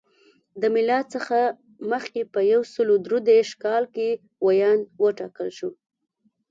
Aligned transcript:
له 0.61 0.67
میلاد 0.75 1.05
څخه 1.15 1.37
مخکې 1.91 2.21
په 2.33 2.39
یو 2.51 2.61
سل 2.73 2.89
درې 3.05 3.17
دېرش 3.29 3.49
کال 3.63 3.83
کې 3.95 4.09
ویاند 4.45 4.83
وټاکل 5.03 5.47
شو. 5.57 5.69